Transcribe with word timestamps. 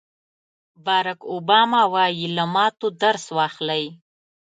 باراک 0.85 1.21
اوباما 1.31 1.81
وایي 1.93 2.27
له 2.35 2.45
ماتو 2.55 2.87
درس 3.01 3.25
واخلئ. 3.37 3.83